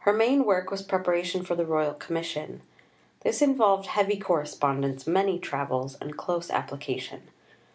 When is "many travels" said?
5.06-5.96